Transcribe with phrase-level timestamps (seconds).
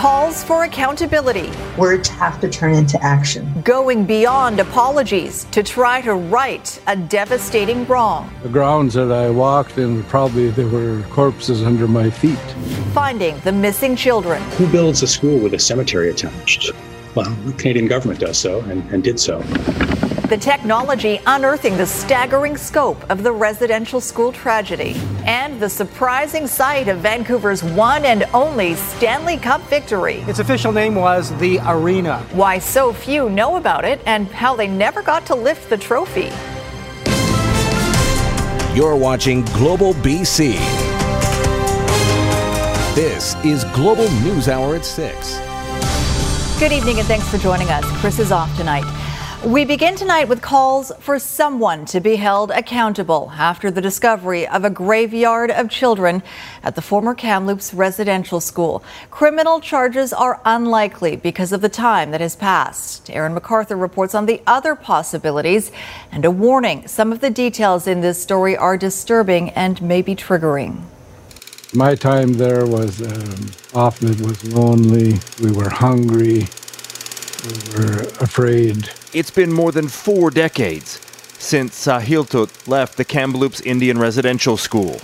[0.00, 1.50] calls for accountability.
[1.76, 3.60] Words have to turn into action.
[3.60, 8.32] Going beyond apologies to try to right a devastating wrong.
[8.42, 12.38] The grounds that I walked in, probably there were corpses under my feet.
[12.94, 14.40] Finding the missing children.
[14.52, 16.70] Who builds a school with a cemetery attached?
[17.14, 19.42] Well, the Canadian government does so and, and did so.
[20.30, 24.94] The technology unearthing the staggering scope of the residential school tragedy
[25.26, 30.18] and the surprising sight of Vancouver's one and only Stanley Cup victory.
[30.28, 32.20] Its official name was the Arena.
[32.30, 36.30] Why so few know about it and how they never got to lift the trophy.
[38.72, 40.52] You're watching Global BC.
[42.94, 45.40] This is Global News Hour at 6.
[46.60, 47.84] Good evening and thanks for joining us.
[48.00, 48.84] Chris is off tonight.
[49.44, 54.66] We begin tonight with calls for someone to be held accountable after the discovery of
[54.66, 56.22] a graveyard of children
[56.62, 58.84] at the former Kamloops residential school.
[59.10, 63.08] Criminal charges are unlikely because of the time that has passed.
[63.08, 65.72] Aaron McArthur reports on the other possibilities
[66.12, 66.86] and a warning.
[66.86, 70.82] Some of the details in this story are disturbing and may be triggering.
[71.72, 75.18] My time there was um, often it was lonely.
[75.42, 76.46] We were hungry.
[77.44, 78.90] We were afraid.
[79.14, 81.00] It's been more than four decades
[81.38, 85.00] since Sahiltut left the Kamloops Indian Residential School.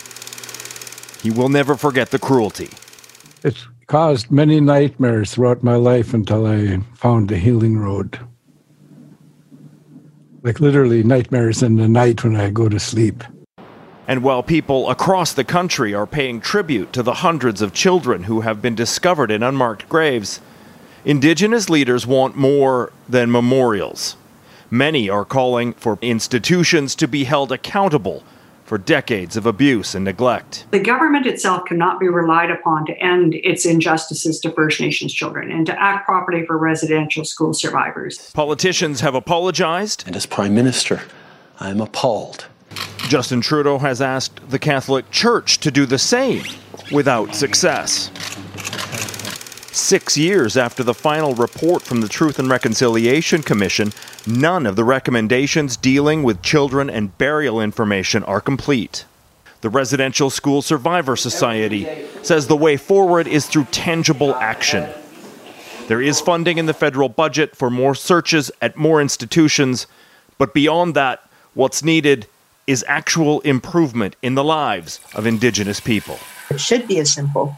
[1.22, 2.70] He will never forget the cruelty.
[3.42, 8.18] It's caused many nightmares throughout my life until I found the healing road.
[10.42, 13.24] Like literally nightmares in the night when I go to sleep.
[14.06, 18.42] And while people across the country are paying tribute to the hundreds of children who
[18.42, 20.40] have been discovered in unmarked graves,
[21.06, 24.16] Indigenous leaders want more than memorials.
[24.72, 28.24] Many are calling for institutions to be held accountable
[28.64, 30.66] for decades of abuse and neglect.
[30.72, 35.52] The government itself cannot be relied upon to end its injustices to First Nations children
[35.52, 38.32] and to act properly for residential school survivors.
[38.32, 40.02] Politicians have apologized.
[40.08, 41.02] And as Prime Minister,
[41.60, 42.46] I am appalled.
[43.06, 46.42] Justin Trudeau has asked the Catholic Church to do the same
[46.90, 48.10] without success.
[49.76, 53.92] Six years after the final report from the Truth and Reconciliation Commission,
[54.26, 59.04] none of the recommendations dealing with children and burial information are complete.
[59.60, 61.86] The Residential School Survivor Society
[62.22, 64.88] says the way forward is through tangible action.
[65.88, 69.86] There is funding in the federal budget for more searches at more institutions,
[70.38, 72.26] but beyond that, what's needed
[72.66, 76.18] is actual improvement in the lives of Indigenous people.
[76.48, 77.54] It should be as simple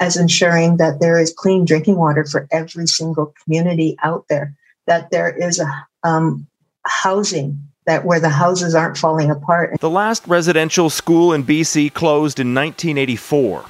[0.00, 4.54] as ensuring that there is clean drinking water for every single community out there,
[4.86, 6.46] that there is a um,
[6.86, 9.78] housing that where the houses aren't falling apart.
[9.80, 13.64] The last residential school in BC closed in 1984.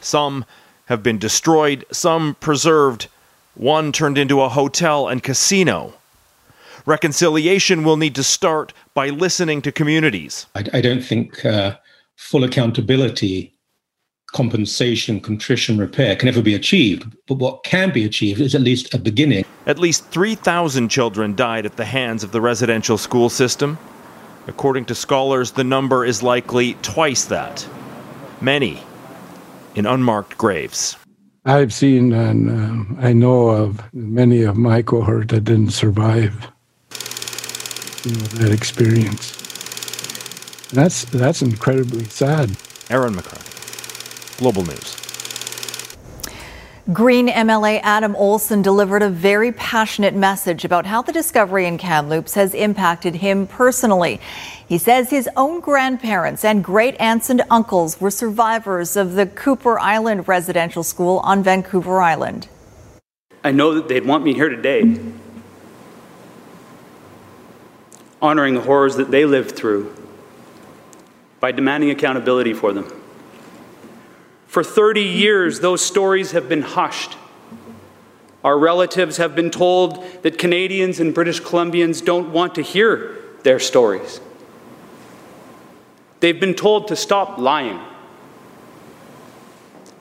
[0.00, 0.44] Some
[0.86, 3.08] have been destroyed, some preserved,
[3.54, 5.94] one turned into a hotel and casino.
[6.86, 10.46] Reconciliation will need to start by listening to communities.
[10.54, 11.76] I, I don't think uh,
[12.16, 13.57] full accountability
[14.32, 17.06] compensation, contrition, repair can never be achieved.
[17.26, 19.44] But what can be achieved is at least a beginning.
[19.66, 23.78] At least 3,000 children died at the hands of the residential school system.
[24.46, 27.66] According to scholars, the number is likely twice that.
[28.40, 28.82] Many
[29.74, 30.96] in unmarked graves.
[31.44, 36.34] I've seen and uh, I know of many of my cohort that didn't survive
[38.04, 39.36] you know, that experience.
[40.72, 42.50] That's that's incredibly sad.
[42.90, 43.47] Aaron McArthur.
[44.38, 44.96] Global News.
[46.92, 52.32] Green MLA Adam Olsen delivered a very passionate message about how the discovery in Kamloops
[52.32, 54.20] has impacted him personally.
[54.66, 59.76] He says his own grandparents and great aunts and uncles were survivors of the Kuper
[59.78, 62.48] Island Residential School on Vancouver Island.
[63.44, 64.98] I know that they'd want me here today,
[68.22, 69.94] honoring the horrors that they lived through
[71.38, 72.97] by demanding accountability for them.
[74.48, 77.16] For 30 years, those stories have been hushed.
[78.42, 83.58] Our relatives have been told that Canadians and British Columbians don't want to hear their
[83.58, 84.20] stories.
[86.20, 87.78] They've been told to stop lying.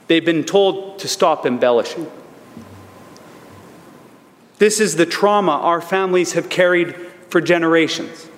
[0.08, 2.10] They've been told to stop embellishing.
[4.60, 6.96] This is the trauma our families have carried
[7.30, 8.30] for generations.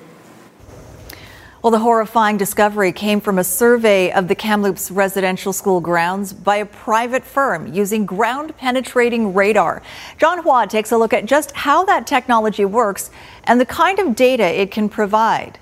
[1.62, 6.56] Well, the horrifying discovery came from a survey of the Kamloops residential school grounds by
[6.56, 9.82] a private firm using ground penetrating radar.
[10.18, 13.12] John Hua takes a look at just how that technology works
[13.44, 15.60] and the kind of data it can provide.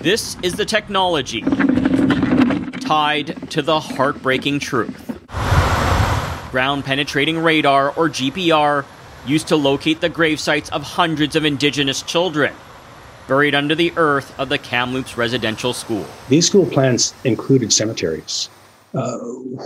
[0.00, 1.42] This is the technology
[2.80, 5.20] tied to the heartbreaking truth.
[6.50, 8.84] ground penetrating radar, or GPR,
[9.24, 12.52] used to locate the grave sites of hundreds of Indigenous children
[13.28, 16.06] buried under the earth of the Kamloops Residential School.
[16.28, 18.48] These school plans included cemeteries.
[18.94, 19.18] Uh,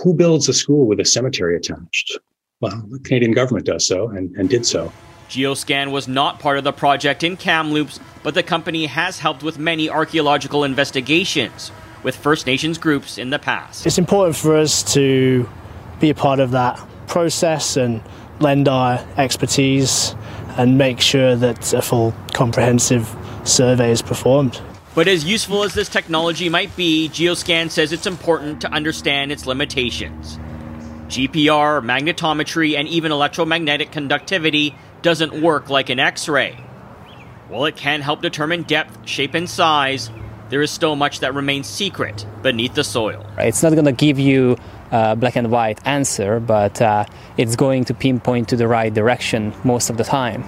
[0.02, 2.18] who builds a school with a cemetery attached?
[2.60, 4.92] Well, the Canadian government does so and, and did so.
[5.28, 9.58] Geoscan was not part of the project in Kamloops, but the company has helped with
[9.58, 11.70] many archaeological investigations
[12.02, 13.86] with First Nations groups in the past.
[13.86, 15.48] It's important for us to
[16.00, 18.02] be a part of that process and
[18.40, 20.14] lend our expertise
[20.56, 23.08] and make sure that a full comprehensive
[23.44, 24.60] survey is performed.
[24.94, 29.46] But as useful as this technology might be, Geoscan says it's important to understand its
[29.46, 30.38] limitations.
[31.06, 36.52] GPR, magnetometry, and even electromagnetic conductivity doesn't work like an X ray.
[37.48, 40.10] While it can help determine depth, shape, and size,
[40.50, 43.24] there is still much that remains secret beneath the soil.
[43.38, 44.56] It's not going to give you
[44.90, 47.06] a black and white answer, but uh,
[47.36, 50.44] it's going to pinpoint to the right direction most of the time.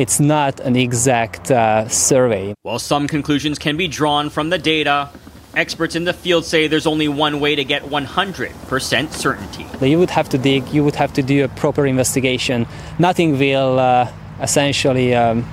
[0.00, 2.54] It's not an exact uh, survey.
[2.62, 5.10] While some conclusions can be drawn from the data,
[5.54, 9.66] experts in the field say there's only one way to get 100% certainty.
[9.86, 12.66] You would have to dig, you would have to do a proper investigation.
[12.98, 14.10] Nothing will uh,
[14.40, 15.46] essentially um,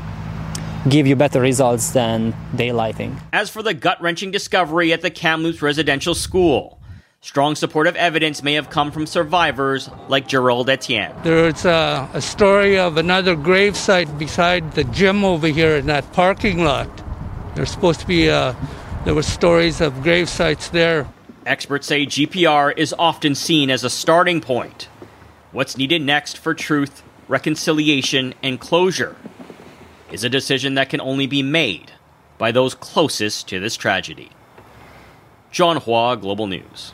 [0.88, 3.20] give you better results than daylighting.
[3.34, 6.77] As for the gut wrenching discovery at the Kamloops Residential School,
[7.28, 11.14] strong supportive evidence may have come from survivors like Gerald Etienne.
[11.24, 16.64] There's a, a story of another gravesite beside the gym over here in that parking
[16.64, 16.90] lot.
[17.54, 18.56] There's supposed to be a,
[19.04, 21.06] there were stories of grave sites there.
[21.46, 24.88] Experts say GPR is often seen as a starting point.
[25.52, 29.18] What's needed next for truth, reconciliation, and closure
[30.14, 31.92] is a decision that can only be made
[32.38, 34.30] by those closest to this tragedy.
[35.52, 36.94] John Hua, Global News.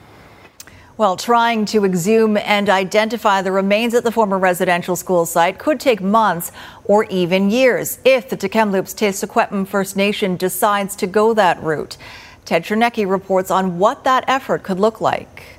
[0.95, 5.79] Well, trying to exhume and identify the remains at the former residential school site could
[5.79, 6.51] take months
[6.83, 11.97] or even years if the Tk'emlúps te First Nation decides to go that route.
[12.45, 15.57] Ted Chernecki reports on what that effort could look like.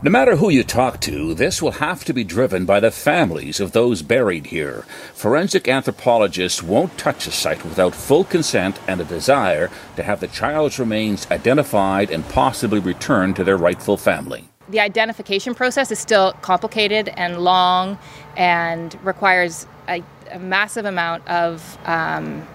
[0.00, 3.58] No matter who you talk to, this will have to be driven by the families
[3.58, 4.84] of those buried here.
[5.12, 10.28] Forensic anthropologists won't touch a site without full consent and a desire to have the
[10.28, 14.48] child's remains identified and possibly returned to their rightful family.
[14.68, 17.98] The identification process is still complicated and long
[18.36, 22.46] and requires a, a massive amount of um,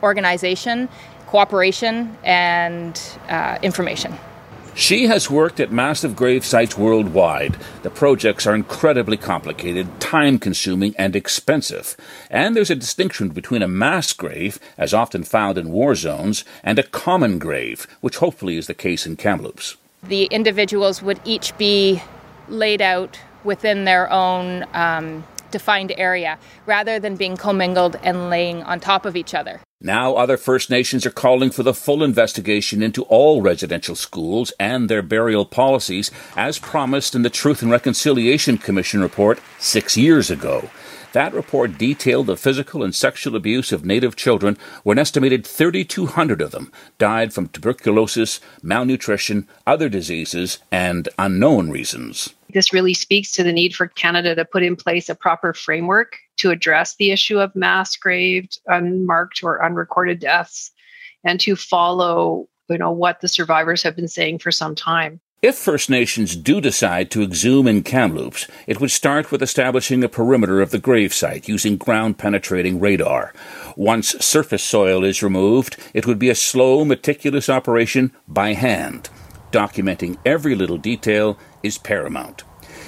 [0.00, 0.88] organization,
[1.26, 4.16] cooperation, and uh, information.
[4.76, 7.56] She has worked at massive grave sites worldwide.
[7.82, 11.96] The projects are incredibly complicated, time consuming, and expensive.
[12.28, 16.76] And there's a distinction between a mass grave, as often found in war zones, and
[16.76, 19.76] a common grave, which hopefully is the case in Kamloops.
[20.02, 22.02] The individuals would each be
[22.48, 25.22] laid out within their own um,
[25.52, 26.36] defined area
[26.66, 29.60] rather than being commingled and laying on top of each other.
[29.86, 34.88] Now, other First Nations are calling for the full investigation into all residential schools and
[34.88, 40.70] their burial policies, as promised in the Truth and Reconciliation Commission report six years ago.
[41.12, 46.40] That report detailed the physical and sexual abuse of Native children, where an estimated 3,200
[46.40, 52.32] of them died from tuberculosis, malnutrition, other diseases, and unknown reasons.
[52.54, 56.16] This really speaks to the need for Canada to put in place a proper framework
[56.36, 60.70] to address the issue of mass graved, unmarked, or unrecorded deaths,
[61.24, 65.20] and to follow, you know, what the survivors have been saying for some time.
[65.42, 70.08] If First Nations do decide to exhume in Kamloops, it would start with establishing a
[70.08, 73.34] perimeter of the gravesite using ground penetrating radar.
[73.76, 79.10] Once surface soil is removed, it would be a slow, meticulous operation by hand.
[79.54, 82.42] Documenting every little detail is paramount.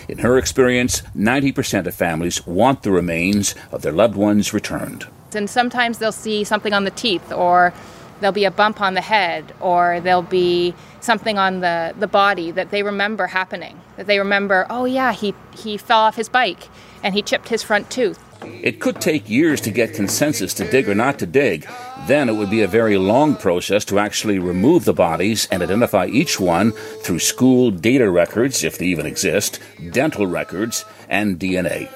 [0.09, 5.07] In her experience, 90% of families want the remains of their loved ones returned.
[5.33, 7.73] And sometimes they'll see something on the teeth, or
[8.19, 12.51] there'll be a bump on the head, or there'll be something on the, the body
[12.51, 13.81] that they remember happening.
[13.97, 16.69] That they remember, oh, yeah, he, he fell off his bike
[17.01, 18.19] and he chipped his front tooth.
[18.43, 21.69] It could take years to get consensus to dig or not to dig.
[22.07, 26.07] Then it would be a very long process to actually remove the bodies and identify
[26.07, 26.71] each one
[27.03, 29.59] through school data records, if they even exist,
[29.91, 31.91] dental records, and DNA.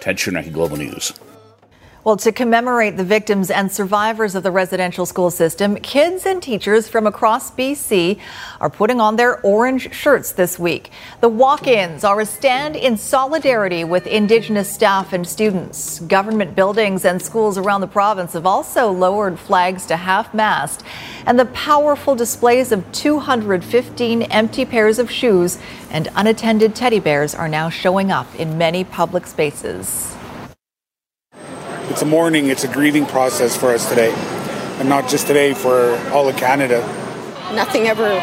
[0.00, 1.12] Ted Chernecki, Global News.
[2.02, 6.88] Well, to commemorate the victims and survivors of the residential school system, kids and teachers
[6.88, 8.18] from across BC
[8.58, 10.90] are putting on their orange shirts this week.
[11.20, 16.00] The walk ins are a stand in solidarity with Indigenous staff and students.
[16.00, 20.82] Government buildings and schools around the province have also lowered flags to half mast,
[21.26, 25.58] and the powerful displays of 215 empty pairs of shoes
[25.90, 30.16] and unattended teddy bears are now showing up in many public spaces.
[31.90, 34.12] It's a mourning, it's a grieving process for us today,
[34.78, 36.80] and not just today, for all of Canada.
[37.52, 38.16] Nothing ever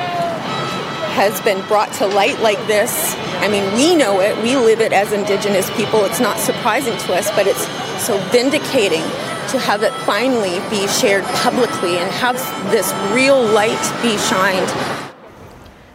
[1.17, 3.13] has been brought to light like this.
[3.39, 6.05] I mean, we know it, we live it as Indigenous people.
[6.05, 7.67] It's not surprising to us, but it's
[8.01, 9.03] so vindicating
[9.51, 12.37] to have it finally be shared publicly and have
[12.71, 15.06] this real light be shined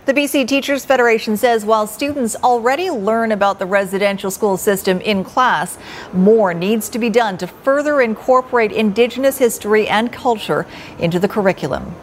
[0.05, 5.23] the BC Teachers Federation says while students already learn about the residential school system in
[5.23, 5.79] class,
[6.13, 10.67] more needs to be done to further incorporate Indigenous history and culture
[10.99, 11.95] into the curriculum.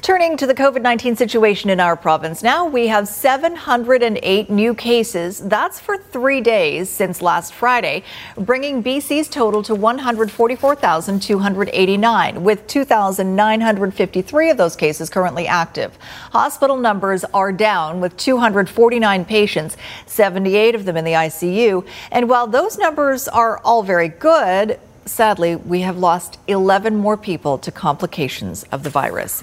[0.00, 5.40] Turning to the COVID 19 situation in our province now, we have 708 new cases.
[5.40, 8.04] That's for three days since last Friday,
[8.36, 15.98] bringing BC's total to 144,289, with 2,953 of those cases currently active.
[16.30, 19.76] Hospital numbers are down, with 249 patients,
[20.06, 21.84] 78 of them in the ICU.
[22.12, 24.78] And while those numbers are all very good,
[25.08, 29.42] sadly, we have lost 11 more people to complications of the virus.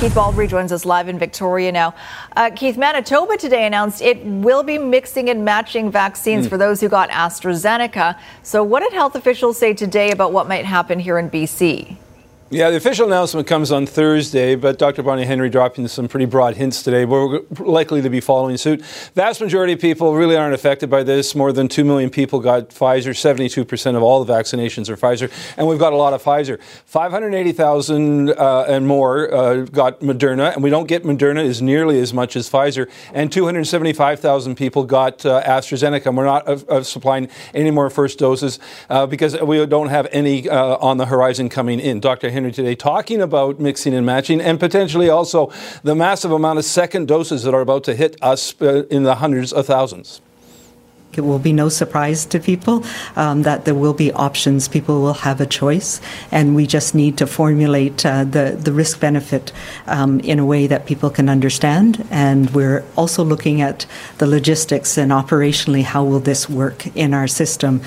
[0.00, 1.94] Keith Baldrey joins us live in Victoria now.
[2.36, 6.50] Uh, Keith, Manitoba today announced it will be mixing and matching vaccines mm.
[6.50, 8.18] for those who got AstraZeneca.
[8.42, 11.96] So, what did health officials say today about what might happen here in BC?
[12.54, 15.02] Yeah, the official announcement comes on Thursday, but Dr.
[15.02, 17.04] Bonnie Henry dropping some pretty broad hints today.
[17.04, 18.80] We're likely to be following suit.
[19.16, 21.34] Vast majority of people really aren't affected by this.
[21.34, 23.10] More than 2 million people got Pfizer.
[23.10, 25.32] 72% of all the vaccinations are Pfizer.
[25.56, 26.62] And we've got a lot of Pfizer.
[26.62, 32.14] 580,000 uh, and more uh, got Moderna, and we don't get Moderna as nearly as
[32.14, 32.88] much as Pfizer.
[33.12, 36.06] And 275,000 people got uh, AstraZeneca.
[36.06, 40.48] And we're not uh, supplying any more first doses uh, because we don't have any
[40.48, 41.98] uh, on the horizon coming in.
[41.98, 42.30] Dr.
[42.30, 47.08] Henry today talking about mixing and matching and potentially also the massive amount of second
[47.08, 50.20] doses that are about to hit us uh, in the hundreds of thousands.
[51.16, 52.84] It will be no surprise to people
[53.16, 54.68] um, that there will be options.
[54.68, 59.00] People will have a choice, and we just need to formulate uh, the the risk
[59.00, 59.52] benefit
[59.86, 62.04] um, in a way that people can understand.
[62.10, 63.86] And we're also looking at
[64.18, 67.82] the logistics and operationally how will this work in our system.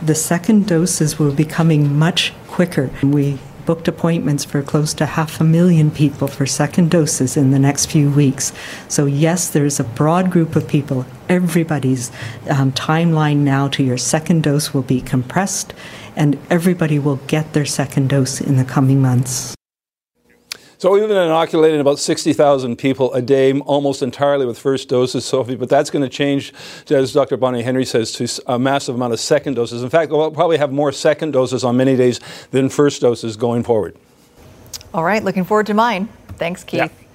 [0.00, 2.90] The second doses will be coming much quicker.
[3.02, 7.58] We booked appointments for close to half a million people for second doses in the
[7.58, 8.52] next few weeks.
[8.86, 11.04] So, yes, there's a broad group of people.
[11.28, 12.12] Everybody's
[12.48, 15.74] um, timeline now to your second dose will be compressed,
[16.16, 19.57] and everybody will get their second dose in the coming months.
[20.80, 25.56] So we've been inoculating about 60,000 people a day, almost entirely with first doses, Sophie,
[25.56, 26.54] but that's going to change,
[26.88, 27.36] as Dr.
[27.36, 29.82] Bonnie Henry says, to a massive amount of second doses.
[29.82, 32.20] In fact, we'll probably have more second doses on many days
[32.52, 33.96] than first doses going forward.
[34.94, 36.08] All right, looking forward to mine.
[36.36, 36.78] Thanks, Keith.
[36.78, 37.07] Yeah.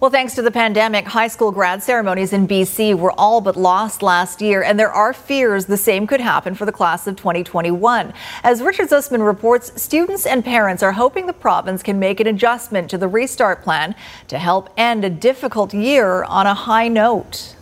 [0.00, 4.02] Well, thanks to the pandemic, high school grad ceremonies in BC were all but lost
[4.02, 8.14] last year, and there are fears the same could happen for the class of 2021.
[8.42, 12.88] As Richard Zussman reports, students and parents are hoping the province can make an adjustment
[12.88, 13.94] to the restart plan
[14.28, 17.54] to help end a difficult year on a high note.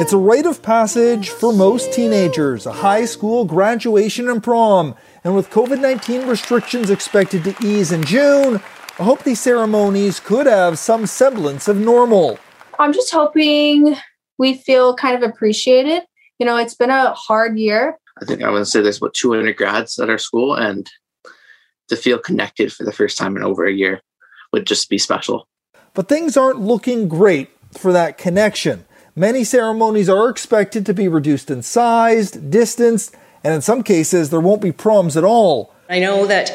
[0.00, 4.94] It's a rite of passage for most teenagers, a high school graduation and prom.
[5.24, 8.60] And with COVID 19 restrictions expected to ease in June,
[9.00, 12.36] I hope these ceremonies could have some semblance of normal.
[12.80, 13.94] I'm just hoping
[14.38, 16.02] we feel kind of appreciated.
[16.40, 17.96] You know, it's been a hard year.
[18.20, 20.90] I think I would say there's about 200 grads at our school, and
[21.86, 24.00] to feel connected for the first time in over a year
[24.52, 25.46] would just be special.
[25.94, 28.84] But things aren't looking great for that connection.
[29.14, 33.12] Many ceremonies are expected to be reduced in size, distance,
[33.44, 35.72] and in some cases, there won't be proms at all.
[35.88, 36.50] I know that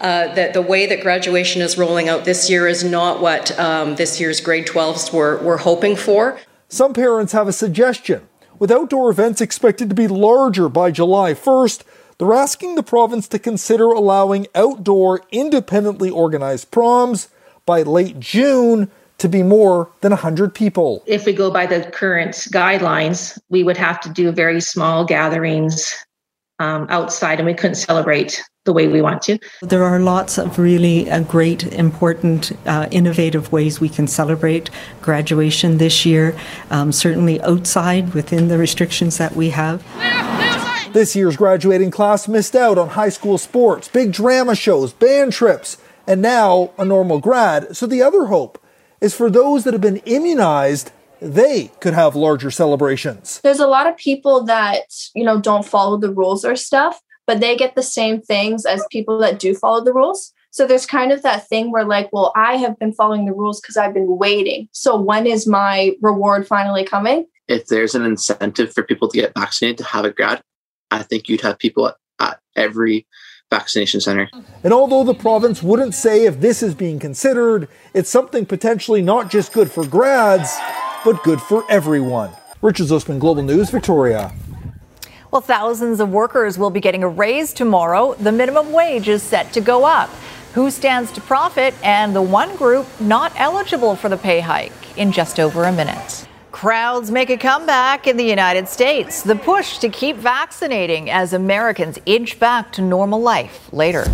[0.00, 3.96] uh, that the way that graduation is rolling out this year is not what um,
[3.96, 6.38] this year's grade 12s were, were hoping for.
[6.68, 8.26] Some parents have a suggestion.
[8.58, 11.82] With outdoor events expected to be larger by July 1st,
[12.18, 17.28] they're asking the province to consider allowing outdoor, independently organized proms
[17.66, 21.02] by late June to be more than 100 people.
[21.06, 25.94] If we go by the current guidelines, we would have to do very small gatherings
[26.58, 29.38] um, outside and we couldn't celebrate the way we want to.
[29.62, 34.68] There are lots of really uh, great, important, uh, innovative ways we can celebrate
[35.00, 36.38] graduation this year,
[36.70, 39.82] um, certainly outside within the restrictions that we have.
[40.92, 45.78] This year's graduating class missed out on high school sports, big drama shows, band trips,
[46.06, 47.74] and now a normal grad.
[47.74, 48.62] So the other hope
[49.00, 53.40] is for those that have been immunized they could have larger celebrations.
[53.42, 54.84] There's a lot of people that,
[55.14, 58.84] you know, don't follow the rules or stuff but they get the same things as
[58.90, 60.32] people that do follow the rules.
[60.50, 63.60] So there's kind of that thing where, like, well, I have been following the rules
[63.60, 64.66] because I've been waiting.
[64.72, 67.26] So when is my reward finally coming?
[67.46, 70.40] If there's an incentive for people to get vaccinated to have a grad,
[70.90, 73.06] I think you'd have people at, at every
[73.50, 74.30] vaccination center.
[74.64, 79.30] And although the province wouldn't say if this is being considered, it's something potentially not
[79.30, 80.56] just good for grads,
[81.04, 82.30] but good for everyone.
[82.62, 84.32] Richard Zussman, Global News, Victoria.
[85.30, 88.14] Well, thousands of workers will be getting a raise tomorrow.
[88.14, 90.08] The minimum wage is set to go up.
[90.54, 95.12] Who stands to profit and the one group not eligible for the pay hike in
[95.12, 96.26] just over a minute.
[96.50, 99.20] Crowds make a comeback in the United States.
[99.20, 104.06] The push to keep vaccinating as Americans inch back to normal life later.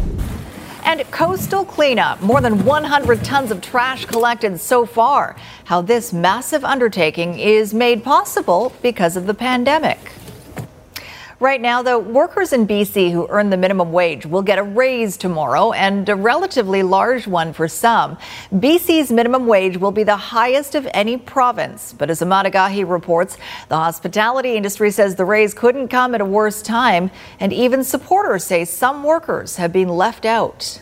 [0.83, 5.37] And coastal cleanup, more than 100 tons of trash collected so far.
[5.63, 10.01] How this massive undertaking is made possible because of the pandemic.
[11.41, 15.17] Right now, though, workers in BC who earn the minimum wage will get a raise
[15.17, 18.17] tomorrow and a relatively large one for some.
[18.53, 21.93] BC's minimum wage will be the highest of any province.
[21.93, 23.37] But as Emad Agahi reports,
[23.69, 27.11] the hospitality industry says the raise couldn't come at a worse time.
[27.41, 30.81] And even supporters say some workers have been left out.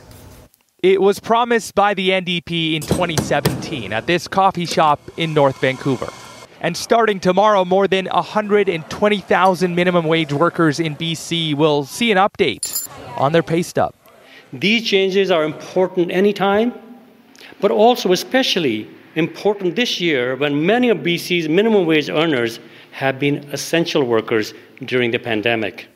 [0.83, 6.13] It was promised by the NDP in 2017 at this coffee shop in North Vancouver.
[6.63, 12.89] And starting tomorrow, more than 120,000 minimum wage workers in BC will see an update
[13.17, 13.93] on their pay stub.
[14.53, 16.73] These changes are important anytime,
[17.61, 22.61] but also especially important this year when many of BC's minimum wage earners
[22.93, 24.55] have been essential workers
[24.85, 25.89] during the pandemic.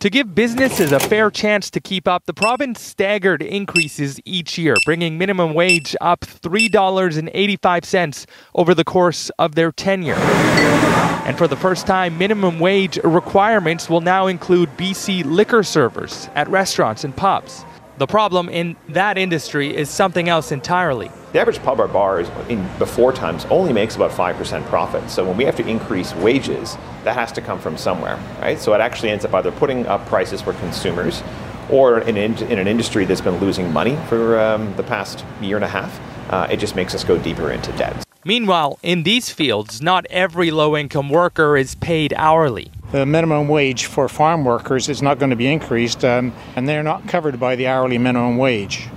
[0.00, 4.76] To give businesses a fair chance to keep up, the province staggered increases each year,
[4.84, 10.14] bringing minimum wage up $3.85 over the course of their tenure.
[10.14, 16.48] And for the first time, minimum wage requirements will now include BC liquor servers at
[16.48, 17.64] restaurants and pubs.
[17.98, 21.10] The problem in that industry is something else entirely.
[21.32, 25.10] The average pub or bar is in before times only makes about 5% profit.
[25.10, 28.56] So when we have to increase wages, that has to come from somewhere, right?
[28.56, 31.24] So it actually ends up either putting up prices for consumers
[31.70, 35.64] or in, in an industry that's been losing money for um, the past year and
[35.64, 36.00] a half,
[36.32, 38.04] uh, it just makes us go deeper into debt.
[38.24, 42.70] Meanwhile, in these fields, not every low income worker is paid hourly.
[42.90, 46.82] The minimum wage for farm workers is not going to be increased, um, and they're
[46.82, 48.88] not covered by the hourly minimum wage.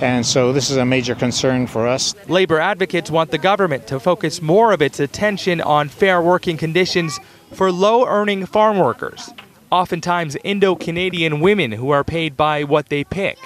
[0.00, 2.14] And so this is a major concern for us.
[2.28, 7.20] Labor advocates want the government to focus more of its attention on fair working conditions
[7.52, 9.30] for low earning farm workers,
[9.70, 13.38] oftentimes Indo Canadian women who are paid by what they pick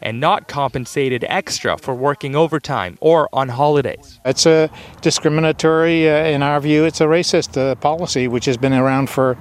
[0.00, 4.20] and not compensated extra for working overtime or on holidays.
[4.24, 8.72] It's a discriminatory, uh, in our view, it's a racist uh, policy which has been
[8.72, 9.36] around for,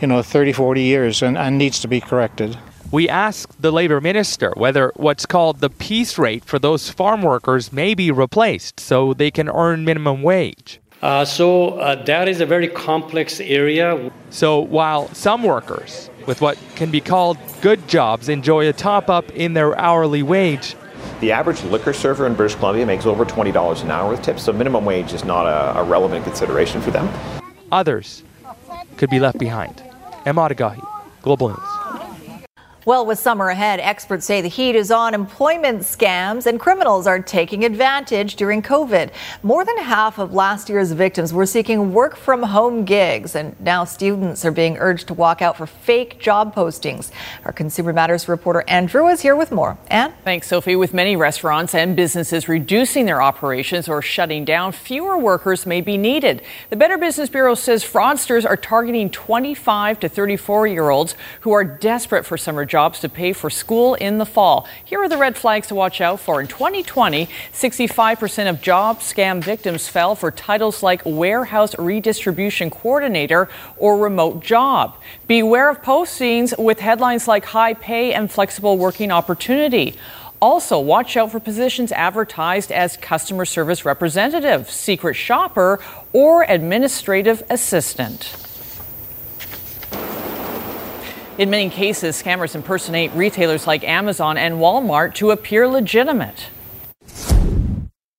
[0.00, 2.56] you know, 30, 40 years and, and needs to be corrected.
[2.90, 7.70] We asked the labor minister whether what's called the piece rate for those farm workers
[7.70, 10.80] may be replaced so they can earn minimum wage.
[11.02, 14.10] Uh, so uh, that is a very complex area.
[14.30, 19.30] So while some workers with what can be called good jobs enjoy a top up
[19.30, 20.76] in their hourly wage,
[21.20, 24.52] the average liquor server in British Columbia makes over $20 an hour with tips, so
[24.52, 27.08] minimum wage is not a, a relevant consideration for them.
[27.72, 28.22] Others
[28.98, 29.82] could be left behind.
[30.26, 30.86] Emad Agahi,
[31.22, 31.77] Global News.
[32.88, 37.20] Well, with summer ahead, experts say the heat is on employment scams and criminals are
[37.20, 39.10] taking advantage during COVID.
[39.42, 43.84] More than half of last year's victims were seeking work from home gigs, and now
[43.84, 47.10] students are being urged to walk out for fake job postings.
[47.44, 49.76] Our Consumer Matters reporter Anne Drewa is here with more.
[49.88, 50.14] Anne?
[50.24, 50.74] Thanks, Sophie.
[50.74, 55.98] With many restaurants and businesses reducing their operations or shutting down, fewer workers may be
[55.98, 56.40] needed.
[56.70, 61.64] The Better Business Bureau says fraudsters are targeting 25 to 34 year olds who are
[61.64, 64.68] desperate for summer jobs jobs to pay for school in the fall.
[64.84, 66.40] Here are the red flags to watch out for.
[66.40, 73.98] In 2020, 65% of job scam victims fell for titles like warehouse redistribution coordinator or
[73.98, 74.96] remote job.
[75.26, 79.96] Beware of postings with headlines like high pay and flexible working opportunity.
[80.40, 85.80] Also, watch out for positions advertised as customer service representative, secret shopper,
[86.12, 88.47] or administrative assistant.
[91.38, 96.48] In many cases, scammers impersonate retailers like Amazon and Walmart to appear legitimate.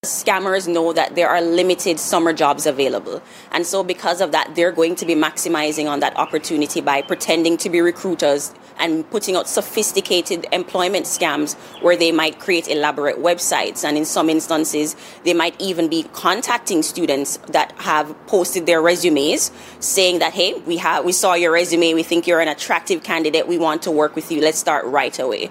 [0.05, 3.21] Scammers know that there are limited summer jobs available.
[3.51, 7.57] And so, because of that, they're going to be maximizing on that opportunity by pretending
[7.57, 13.83] to be recruiters and putting out sophisticated employment scams where they might create elaborate websites.
[13.83, 19.51] And in some instances, they might even be contacting students that have posted their resumes
[19.79, 23.47] saying that, hey, we, have, we saw your resume, we think you're an attractive candidate,
[23.47, 25.49] we want to work with you, let's start right away.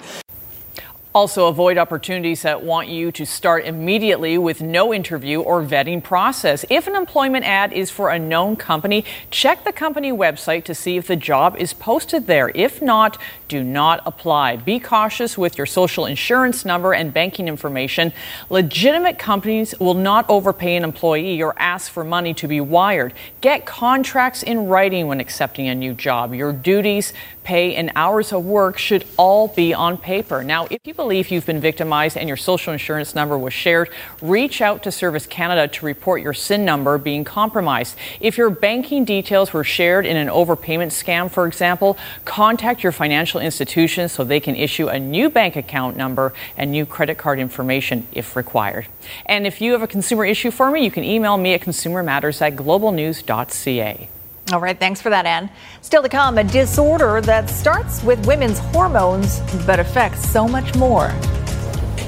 [1.14, 6.66] Also, avoid opportunities that want you to start immediately with no interview or vetting process.
[6.68, 10.98] If an employment ad is for a known company, check the company website to see
[10.98, 12.52] if the job is posted there.
[12.54, 13.16] If not,
[13.48, 14.56] do not apply.
[14.56, 18.12] Be cautious with your social insurance number and banking information.
[18.50, 23.14] Legitimate companies will not overpay an employee or ask for money to be wired.
[23.40, 26.34] Get contracts in writing when accepting a new job.
[26.34, 30.44] Your duties, pay, and hours of work should all be on paper.
[30.44, 33.88] Now, if you believe you've been victimized and your social insurance number was shared,
[34.20, 37.96] reach out to Service Canada to report your SIN number being compromised.
[38.20, 43.40] If your banking details were shared in an overpayment scam, for example, contact your financial
[43.40, 48.04] institution so they can issue a new bank account number and new credit card information
[48.10, 48.88] if required.
[49.24, 52.42] And if you have a consumer issue for me, you can email me at consumermatters
[52.42, 54.08] at globalnews.ca.
[54.50, 55.50] All right, thanks for that, Anne.
[55.82, 61.12] Still to come, a disorder that starts with women's hormones but affects so much more.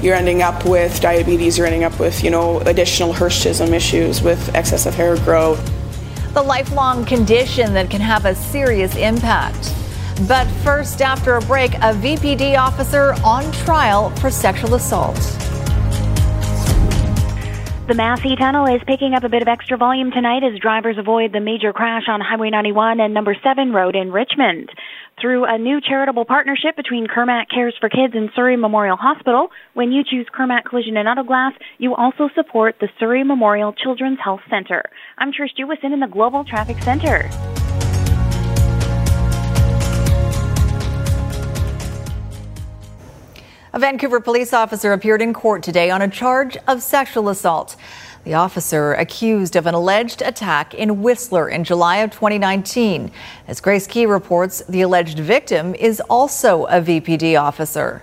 [0.01, 4.55] You're ending up with diabetes, you're ending up with, you know, additional hirsutism issues with
[4.55, 5.63] excessive hair growth.
[6.33, 9.71] The lifelong condition that can have a serious impact.
[10.27, 15.19] But first, after a break, a VPD officer on trial for sexual assault.
[17.91, 21.33] The Massey Tunnel is picking up a bit of extra volume tonight as drivers avoid
[21.33, 24.69] the major crash on Highway 91 and Number 7 Road in Richmond.
[25.19, 29.91] Through a new charitable partnership between Kirmac Cares for Kids and Surrey Memorial Hospital, when
[29.91, 34.39] you choose Kirmac Collision and Auto Glass, you also support the Surrey Memorial Children's Health
[34.49, 34.83] Center.
[35.17, 37.29] I'm Trish Jewison in the Global Traffic Center.
[43.73, 47.77] A Vancouver police officer appeared in court today on a charge of sexual assault.
[48.25, 53.13] The officer accused of an alleged attack in Whistler in July of 2019.
[53.47, 58.01] As Grace Ke reports, the alleged victim is also a VPD officer.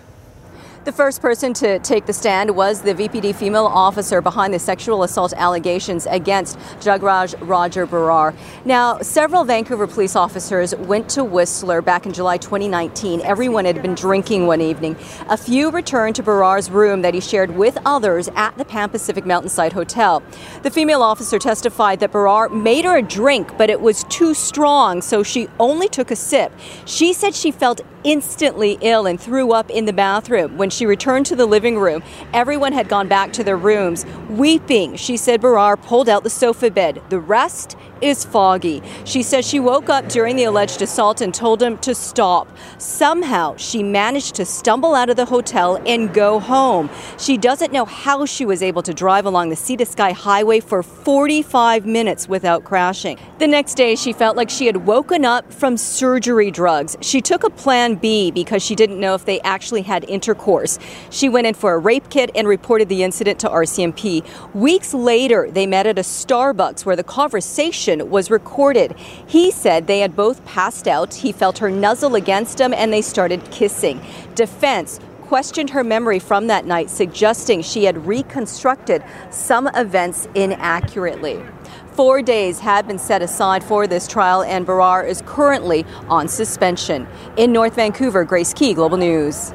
[0.89, 5.03] The first person to take the stand was the VPD female officer behind the sexual
[5.03, 8.33] assault allegations against Jagraj Roger Berar.
[8.65, 13.21] Now, several Vancouver police officers went to Whistler back in July 2019.
[13.21, 14.97] Everyone had been drinking one evening.
[15.29, 19.27] A few returned to Berar's room that he shared with others at the Pan Pacific
[19.27, 20.23] Mountainside Hotel.
[20.63, 25.03] The female officer testified that Berar made her a drink, but it was too strong,
[25.03, 26.51] so she only took a sip.
[26.87, 30.57] She said she felt instantly ill and threw up in the bathroom.
[30.57, 34.07] When she returned to the living room, everyone had gone back to their rooms.
[34.31, 37.03] Weeping, she said Berar pulled out the sofa bed.
[37.11, 38.83] The rest is foggy.
[39.05, 42.49] She says she woke up during the alleged assault and told him to stop.
[42.79, 46.91] Somehow, she managed to stumble out of the hotel and go home.
[47.19, 50.61] She doesn't know how she was able to drive along the Sea to Sky Highway
[50.61, 53.19] for 45 minutes without crashing.
[53.39, 56.97] The next day, she felt like she had woken up from surgery drugs.
[57.01, 60.79] She took a plan B because she didn't know if they actually had intercourse.
[61.11, 64.25] She went in for a rape kit and reported the incident to RCMP.
[64.55, 68.95] Weeks later, they met at a Starbucks where the conversation was recorded.
[69.27, 71.15] He said they had both passed out.
[71.15, 74.01] He felt her nuzzle against him and they started kissing.
[74.35, 81.43] Defense questioned her memory from that night, suggesting she had reconstructed some events inaccurately.
[81.93, 87.07] Four days have been set aside for this trial, and Berar is currently on suspension.
[87.37, 89.53] In North Vancouver, Grace Ke, Global News.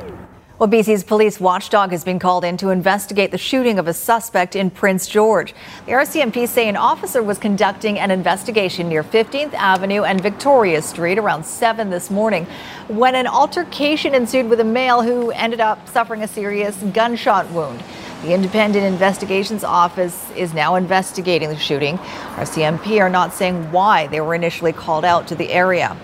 [0.60, 4.56] Well, BC's police watchdog has been called in to investigate the shooting of a suspect
[4.56, 5.56] in Prince George.
[5.88, 11.18] The RCMP say an officer was conducting an investigation near 15th Avenue and Victoria Street
[11.18, 12.46] around 7 this morning
[12.88, 17.84] when an altercation ensued with a male who ended up suffering a serious gunshot wound.
[18.22, 21.98] The Independent Investigations Office is now investigating the shooting.
[22.38, 25.98] RCMP are not saying why they were initially called out to the area.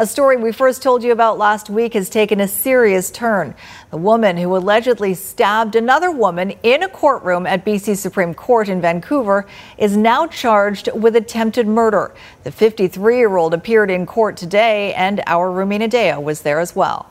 [0.00, 3.54] A story we first told you about last week has taken a serious turn.
[3.90, 8.80] The woman who allegedly stabbed another woman in a courtroom at BC Supreme Court in
[8.80, 12.14] Vancouver is now charged with attempted murder.
[12.44, 16.74] The 53 year old appeared in court today, and our Rumina Daya was there as
[16.74, 17.10] well.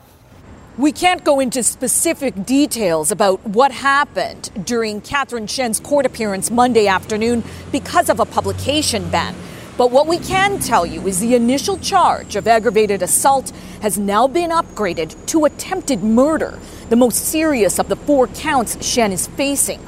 [0.76, 6.88] We can't go into specific details about what happened during Catherine Shen's court appearance Monday
[6.88, 9.36] afternoon because of a publication ban.
[9.80, 13.48] But what we can tell you is the initial charge of aggravated assault
[13.80, 16.58] has now been upgraded to attempted murder,
[16.90, 19.80] the most serious of the four counts Shen is facing.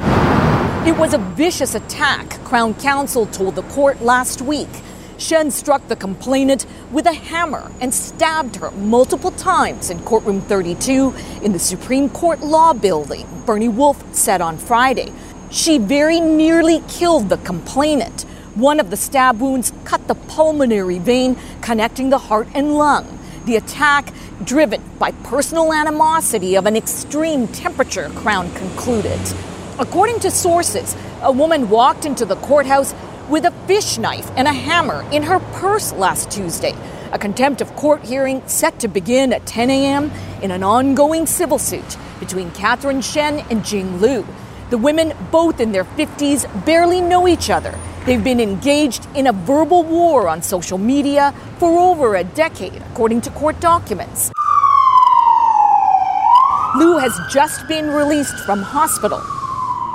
[0.87, 4.71] It was a vicious attack, Crown Counsel told the court last week.
[5.19, 11.15] Shen struck the complainant with a hammer and stabbed her multiple times in courtroom 32
[11.43, 15.13] in the Supreme Court Law Building, Bernie Wolf said on Friday.
[15.51, 18.25] She very nearly killed the complainant.
[18.55, 23.19] One of the stab wounds cut the pulmonary vein connecting the heart and lung.
[23.47, 24.13] The attack
[24.45, 29.19] driven by personal animosity of an extreme temperature, Crown concluded.
[29.79, 32.95] According to sources, a woman walked into the courthouse
[33.31, 36.75] with a fish knife and a hammer in her purse last Tuesday.
[37.13, 40.11] A contempt of court hearing set to begin at 10 a.m.
[40.43, 44.27] in an ongoing civil suit between Catherine Shen and Jing Liu.
[44.73, 47.79] The women, both in their 50s, barely know each other.
[48.07, 53.21] They've been engaged in a verbal war on social media for over a decade, according
[53.21, 54.33] to court documents.
[56.79, 59.21] Liu has just been released from hospital.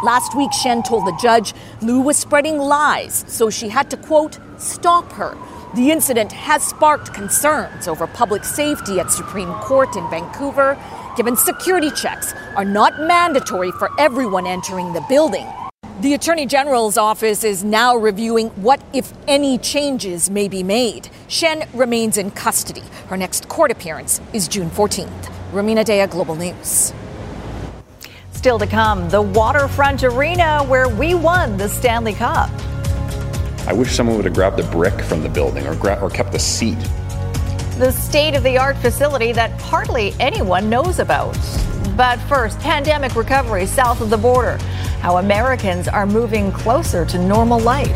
[0.04, 4.38] Last week, Shen told the judge Liu was spreading lies, so she had to, quote,
[4.60, 5.36] stop her.
[5.76, 10.78] The incident has sparked concerns over public safety at Supreme Court in Vancouver,
[11.17, 15.47] given security checks are not mandatory for everyone entering the building.
[16.01, 21.10] The Attorney General's office is now reviewing what, if any, changes may be made.
[21.27, 22.84] Shen remains in custody.
[23.08, 25.32] Her next court appearance is June 14th.
[25.51, 26.93] Rumina Daya, Global News.
[28.32, 32.51] Still to come, the Waterfront Arena where we won the Stanley Cup.
[33.65, 36.32] I wish someone would have grabbed the brick from the building or, gra- or kept
[36.32, 36.77] the seat.
[37.78, 41.38] The state of the art facility that hardly anyone knows about.
[41.96, 44.58] But first, pandemic recovery south of the border.
[45.00, 47.96] How Americans are moving closer to normal life.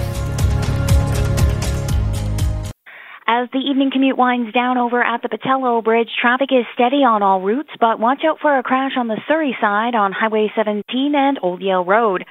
[3.25, 7.23] As the evening commute winds down over at the Pattullo Bridge, traffic is steady on
[7.23, 11.15] all routes, but watch out for a crash on the Surrey side on Highway 17
[11.15, 12.23] and Old Yale Road.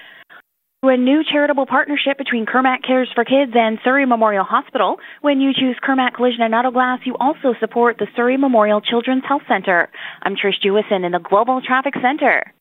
[0.83, 4.97] A new charitable partnership between Kirmac Cares for Kids and Surrey Memorial Hospital.
[5.21, 9.25] When you choose Kirmac Collision and Auto Glass, you also support the Surrey Memorial Children's
[9.29, 9.91] Health Center.
[10.23, 12.55] I'm Trish Jewison in the Global Traffic Center.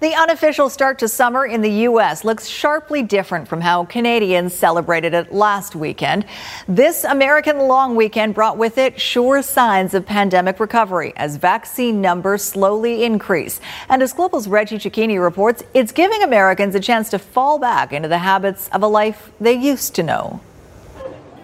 [0.00, 2.24] The unofficial start to summer in the U.S.
[2.24, 6.24] looks sharply different from how Canadians celebrated it last weekend.
[6.68, 12.44] This American long weekend brought with it sure signs of pandemic recovery as vaccine numbers
[12.44, 13.60] slowly increase.
[13.88, 18.08] And as Global's Reggie Cecchini reports, it's giving Americans a chance to fall back into
[18.08, 20.40] the habits of a life they used to know.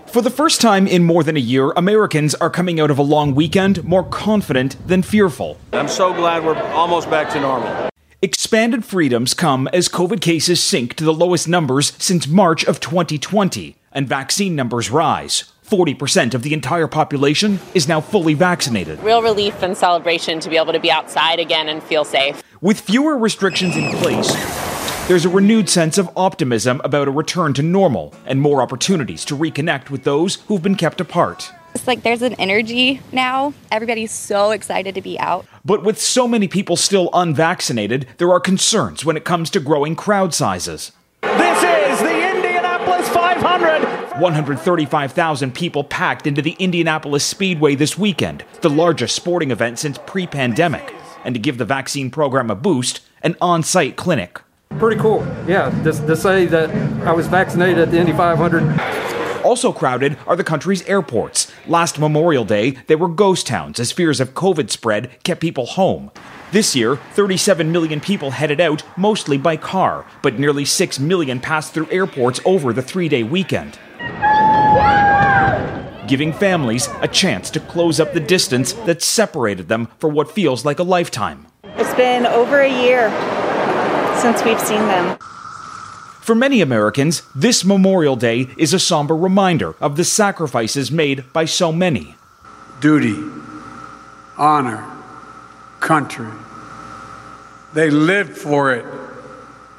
[0.07, 3.03] For the first time in more than a year, Americans are coming out of a
[3.03, 5.59] long weekend more confident than fearful.
[5.73, 7.84] I'm so glad we're almost back to normal.
[8.25, 13.77] Expanded freedoms come as COVID cases sink to the lowest numbers since March of 2020,
[13.93, 15.53] and vaccine numbers rise.
[15.67, 18.99] 40% of the entire population is now fully vaccinated.
[19.01, 22.43] Real relief and celebration to be able to be outside again and feel safe.
[22.63, 24.33] With fewer restrictions in place,
[25.07, 29.37] there's a renewed sense of optimism about a return to normal and more opportunities to
[29.37, 31.53] reconnect with those who've been kept apart.
[31.75, 33.53] It's like there's an energy now.
[33.73, 35.45] Everybody's so excited to be out.
[35.65, 39.97] But with so many people still unvaccinated, there are concerns when it comes to growing
[39.97, 40.93] crowd sizes.
[41.23, 44.21] This is the Indianapolis 500.
[44.21, 50.27] 135,000 people packed into the Indianapolis Speedway this weekend, the largest sporting event since pre
[50.27, 50.95] pandemic.
[51.25, 54.41] And to give the vaccine program a boost, an on site clinic.
[54.79, 55.27] Pretty cool.
[55.49, 56.71] Yeah, to, to say that
[57.07, 59.14] I was vaccinated at the Indy 500.
[59.45, 61.53] Also crowded are the country's airports.
[61.67, 66.11] Last Memorial Day, they were ghost towns as fears of COVID spread kept people home.
[66.51, 71.75] This year, 37 million people headed out, mostly by car, but nearly 6 million passed
[71.75, 73.79] through airports over the three day weekend.
[76.09, 80.65] Giving families a chance to close up the distance that separated them for what feels
[80.65, 81.47] like a lifetime.
[81.65, 83.11] It's been over a year
[84.21, 85.19] since we've seen them.
[86.25, 91.45] For many Americans, this Memorial Day is a somber reminder of the sacrifices made by
[91.45, 92.17] so many.
[92.81, 93.15] Duty,
[94.39, 94.91] honor,
[95.81, 96.31] country.
[97.75, 98.87] They lived for it,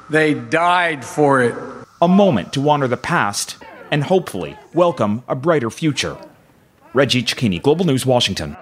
[0.08, 1.56] they died for it.
[2.00, 3.56] A moment to honor the past
[3.90, 6.16] and hopefully welcome a brighter future.
[6.94, 8.56] Reggie Cecchini, Global News, Washington.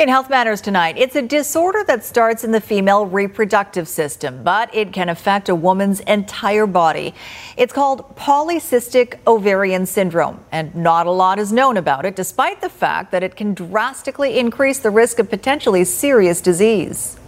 [0.00, 4.74] In Health Matters tonight, it's a disorder that starts in the female reproductive system, but
[4.74, 7.12] it can affect a woman's entire body.
[7.58, 12.70] It's called polycystic ovarian syndrome, and not a lot is known about it, despite the
[12.70, 17.18] fact that it can drastically increase the risk of potentially serious disease.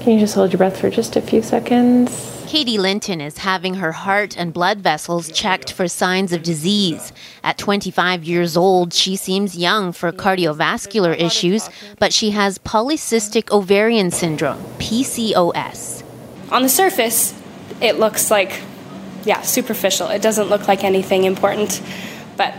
[0.00, 2.39] Can you just hold your breath for just a few seconds?
[2.50, 7.12] Katie Linton is having her heart and blood vessels checked for signs of disease.
[7.44, 14.10] At 25 years old, she seems young for cardiovascular issues, but she has polycystic ovarian
[14.10, 16.02] syndrome, PCOS.
[16.50, 17.40] On the surface,
[17.80, 18.60] it looks like,
[19.24, 20.08] yeah, superficial.
[20.08, 21.80] It doesn't look like anything important,
[22.36, 22.52] but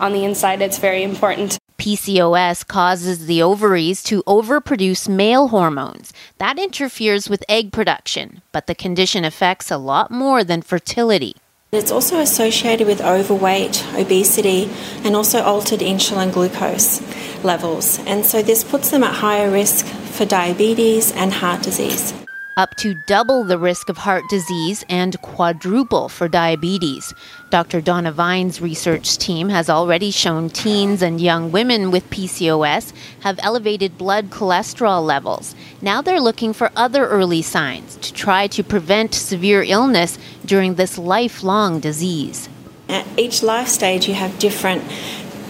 [0.00, 1.60] on the inside, it's very important.
[1.82, 6.12] PCOS causes the ovaries to overproduce male hormones.
[6.38, 11.34] That interferes with egg production, but the condition affects a lot more than fertility.
[11.72, 14.70] It's also associated with overweight, obesity,
[15.02, 17.02] and also altered insulin glucose
[17.42, 17.98] levels.
[18.06, 22.14] And so this puts them at higher risk for diabetes and heart disease
[22.56, 27.14] up to double the risk of heart disease and quadruple for diabetes.
[27.50, 27.80] Dr.
[27.80, 33.96] Donna Vine's research team has already shown teens and young women with PCOS have elevated
[33.96, 35.54] blood cholesterol levels.
[35.80, 40.98] Now they're looking for other early signs to try to prevent severe illness during this
[40.98, 42.48] lifelong disease.
[42.88, 44.82] At each life stage, you have different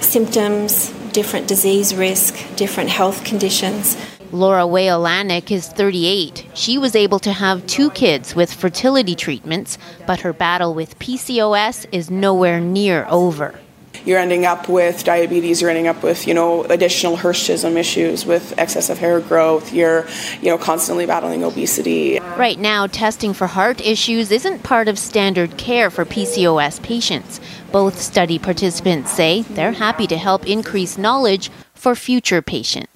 [0.00, 3.96] symptoms, different disease risk, different health conditions.
[4.32, 6.46] Laura Wayolanik is 38.
[6.54, 11.84] She was able to have two kids with fertility treatments, but her battle with PCOS
[11.92, 13.60] is nowhere near over.
[14.06, 18.58] You're ending up with diabetes, you're ending up with, you know, additional hirsutism issues with
[18.58, 20.06] excessive hair growth, you're,
[20.40, 22.18] you know, constantly battling obesity.
[22.18, 27.38] Right now, testing for heart issues isn't part of standard care for PCOS patients.
[27.70, 32.91] Both study participants say they're happy to help increase knowledge for future patients.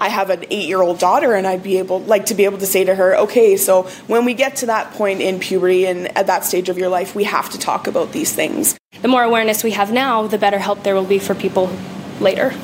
[0.00, 2.56] I have an eight year old daughter, and I'd be able, like, to be able
[2.58, 6.16] to say to her, okay, so when we get to that point in puberty and
[6.16, 8.78] at that stage of your life, we have to talk about these things.
[9.02, 11.70] The more awareness we have now, the better help there will be for people
[12.18, 12.54] later.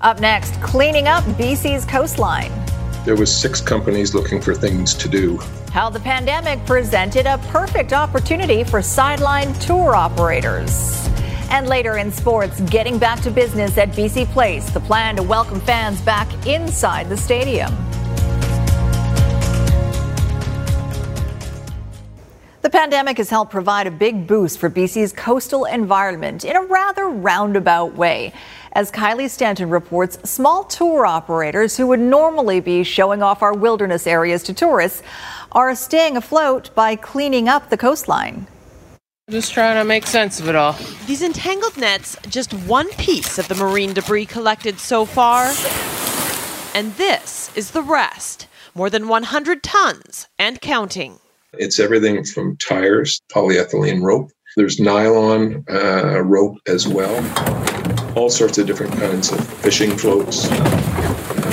[0.00, 2.52] Up next, cleaning up BC's coastline.
[3.04, 5.38] There was six companies looking for things to do.
[5.72, 11.06] How the pandemic presented a perfect opportunity for sideline tour operators.
[11.50, 15.60] And later in sports, getting back to business at BC Place, the plan to welcome
[15.60, 17.74] fans back inside the stadium.
[22.60, 27.08] The pandemic has helped provide a big boost for BC's coastal environment in a rather
[27.08, 28.34] roundabout way.
[28.72, 34.06] As Kylie Stanton reports, small tour operators who would normally be showing off our wilderness
[34.06, 35.02] areas to tourists
[35.52, 38.46] are staying afloat by cleaning up the coastline.
[39.28, 40.74] Just trying to make sense of it all.
[41.06, 45.52] These entangled nets, just one piece of the marine debris collected so far.
[46.74, 51.18] And this is the rest more than 100 tons and counting.
[51.54, 57.14] It's everything from tires, polyethylene rope, there's nylon uh, rope as well,
[58.16, 60.48] all sorts of different kinds of fishing floats,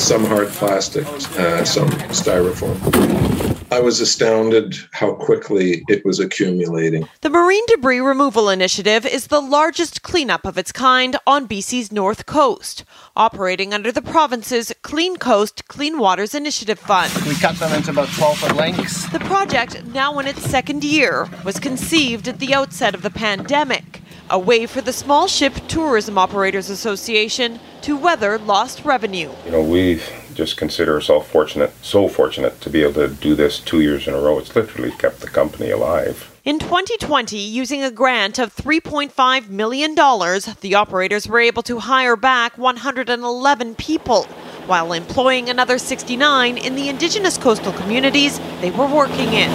[0.01, 1.05] some hard plastic,
[1.37, 3.34] uh, some styrofoam.
[3.71, 7.09] I was astounded how quickly it was accumulating.
[7.21, 12.27] The Marine Debris Removal Initiative is the largest cleanup of its kind on BC's north
[12.27, 12.83] coast,
[13.15, 17.11] operating under the province's Clean Coast Clean Waters Initiative Fund.
[17.25, 19.09] We cut them into about 12 foot lengths.
[19.11, 24.01] The project, now in its second year, was conceived at the outset of the pandemic,
[24.29, 29.31] a way for the Small Ship Tourism Operators Association to weather lost revenue.
[29.45, 33.59] You know, we've just consider ourselves fortunate, so fortunate to be able to do this
[33.59, 34.37] two years in a row.
[34.37, 36.31] It's literally kept the company alive.
[36.43, 42.57] In 2020, using a grant of $3.5 million, the operators were able to hire back
[42.57, 44.25] 111 people
[44.67, 49.49] while employing another 69 in the indigenous coastal communities they were working in.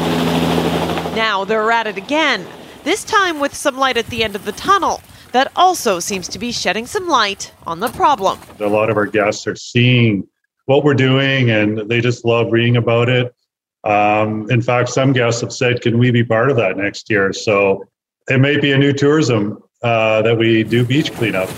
[1.14, 2.46] Now they're at it again,
[2.82, 6.38] this time with some light at the end of the tunnel that also seems to
[6.38, 8.38] be shedding some light on the problem.
[8.58, 10.26] A lot of our guests are seeing
[10.70, 13.34] what we're doing, and they just love reading about it.
[13.82, 17.32] Um, in fact, some guests have said, "Can we be part of that next year?"
[17.32, 17.84] So
[18.28, 21.48] it may be a new tourism uh, that we do beach cleanup.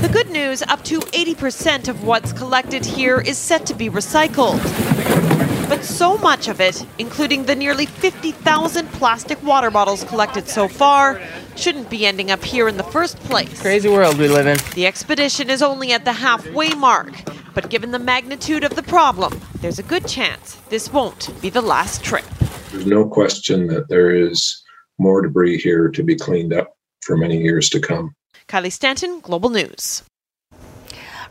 [0.00, 5.51] The good news: up to 80% of what's collected here is set to be recycled.
[5.72, 11.18] But so much of it, including the nearly 50,000 plastic water bottles collected so far,
[11.56, 13.62] shouldn't be ending up here in the first place.
[13.62, 14.58] Crazy world we live in.
[14.74, 17.14] The expedition is only at the halfway mark,
[17.54, 21.62] but given the magnitude of the problem, there's a good chance this won't be the
[21.62, 22.26] last trip.
[22.70, 24.62] There's no question that there is
[24.98, 28.14] more debris here to be cleaned up for many years to come.
[28.46, 30.02] Kylie Stanton, Global News.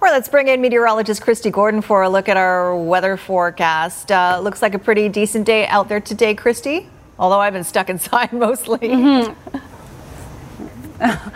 [0.02, 4.12] All right, let's bring in meteorologist Kristi Gordon for a look at our weather forecast.
[4.12, 7.88] Uh, looks like a pretty decent day out there today, Christy, Although I've been stuck
[7.92, 8.80] inside mostly.
[8.80, 9.58] Mm-hmm.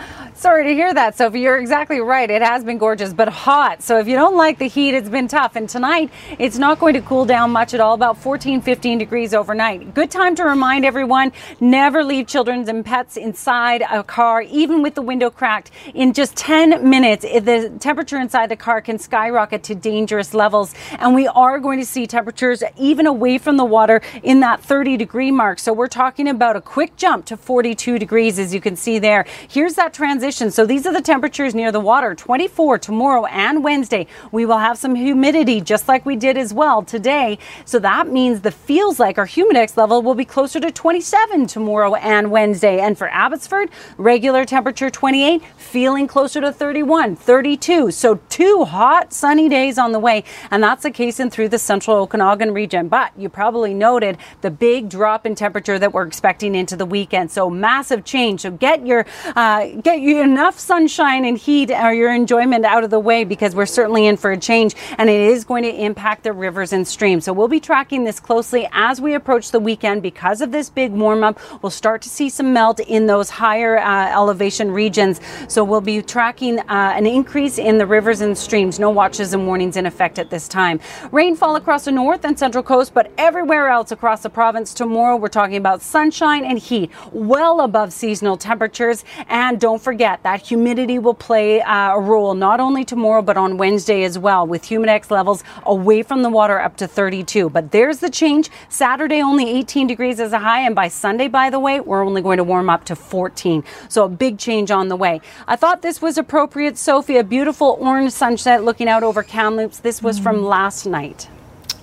[0.38, 1.40] Sorry to hear that, Sophie.
[1.40, 2.30] You're exactly right.
[2.30, 3.82] It has been gorgeous, but hot.
[3.82, 5.56] So if you don't like the heat, it's been tough.
[5.56, 9.32] And tonight, it's not going to cool down much at all, about 14, 15 degrees
[9.32, 9.94] overnight.
[9.94, 14.94] Good time to remind everyone never leave children and pets inside a car, even with
[14.94, 15.70] the window cracked.
[15.94, 20.74] In just 10 minutes, the temperature inside the car can skyrocket to dangerous levels.
[20.98, 24.98] And we are going to see temperatures even away from the water in that 30
[24.98, 25.58] degree mark.
[25.58, 29.24] So we're talking about a quick jump to 42 degrees, as you can see there.
[29.48, 34.08] Here's that transition so these are the temperatures near the water 24 tomorrow and Wednesday.
[34.32, 37.38] We will have some humidity just like we did as well today.
[37.64, 41.94] So that means the feels like our humidex level will be closer to 27 tomorrow
[41.94, 42.80] and Wednesday.
[42.80, 47.92] And for Abbotsford, regular temperature 28, feeling closer to 31, 32.
[47.92, 50.24] So two hot sunny days on the way.
[50.50, 52.88] And that's the case in through the central Okanagan region.
[52.88, 57.30] But you probably noted the big drop in temperature that we're expecting into the weekend.
[57.30, 58.40] So massive change.
[58.40, 59.06] So get your
[59.36, 63.54] uh, get your enough sunshine and heat or your enjoyment out of the way because
[63.54, 66.86] we're certainly in for a change and it is going to impact the rivers and
[66.86, 67.24] streams.
[67.24, 70.92] So we'll be tracking this closely as we approach the weekend because of this big
[70.92, 71.38] warm up.
[71.62, 75.20] We'll start to see some melt in those higher uh, elevation regions.
[75.48, 78.78] So we'll be tracking uh, an increase in the rivers and streams.
[78.78, 80.80] No watches and warnings in effect at this time.
[81.12, 85.28] Rainfall across the north and central coast, but everywhere else across the province tomorrow, we're
[85.28, 89.04] talking about sunshine and heat well above seasonal temperatures.
[89.28, 93.36] And don't forget, forget that humidity will play uh, a role not only tomorrow but
[93.36, 97.50] on Wednesday as well, with humidex levels away from the water up to 32.
[97.50, 98.48] But there's the change.
[98.68, 102.22] Saturday only 18 degrees as a high, and by Sunday, by the way, we're only
[102.22, 103.64] going to warm up to 14.
[103.88, 105.20] So a big change on the way.
[105.48, 107.16] I thought this was appropriate, Sophie.
[107.16, 109.80] A beautiful orange sunset looking out over Kamloops.
[109.80, 111.28] This was from last night.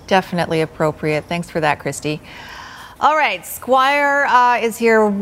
[0.06, 1.24] Definitely appropriate.
[1.24, 2.20] Thanks for that, Kristi.
[3.00, 5.12] All right, Squire uh, is here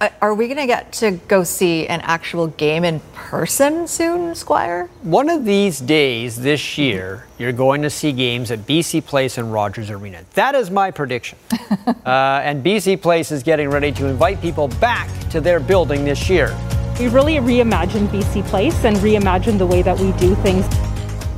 [0.00, 4.88] are we going to get to go see an actual game in person soon, Squire?
[5.02, 9.52] One of these days this year, you're going to see games at BC Place and
[9.52, 10.24] Rogers Arena.
[10.34, 11.38] That is my prediction.
[11.86, 16.30] uh, and BC Place is getting ready to invite people back to their building this
[16.30, 16.56] year.
[16.98, 20.66] We really reimagined BC Place and reimagined the way that we do things.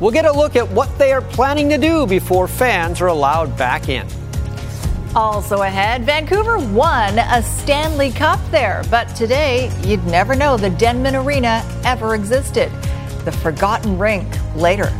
[0.01, 3.57] We'll get a look at what they are planning to do before fans are allowed
[3.57, 4.07] back in.
[5.15, 11.15] Also ahead, Vancouver won a Stanley Cup there, but today you'd never know the Denman
[11.15, 12.73] Arena ever existed.
[13.27, 14.91] The forgotten rink later.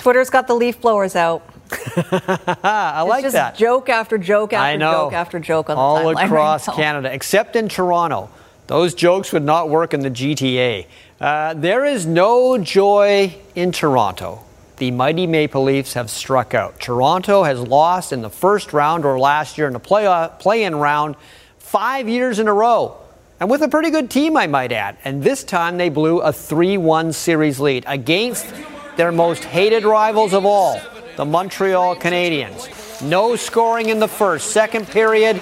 [0.00, 1.44] Twitter's got the leaf blowers out.
[1.70, 3.56] I it's like just that.
[3.56, 8.28] Joke after joke after joke after joke on all across right Canada, except in Toronto.
[8.66, 10.86] Those jokes would not work in the GTA.
[11.20, 14.42] Uh, there is no joy in Toronto.
[14.78, 16.80] The mighty Maple Leafs have struck out.
[16.80, 20.74] Toronto has lost in the first round or last year in the play, uh, play-in
[20.74, 21.14] round
[21.58, 22.96] five years in a row.
[23.38, 24.96] And with a pretty good team, I might add.
[25.04, 28.52] And this time they blew a 3 1 series lead against
[28.96, 30.80] their most hated rivals of all,
[31.16, 32.68] the Montreal Canadiens.
[33.08, 34.50] No scoring in the first.
[34.50, 35.36] Second period,